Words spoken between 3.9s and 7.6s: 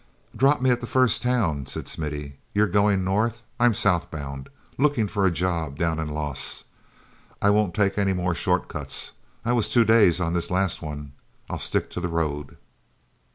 bound—looking for a job down in Los. I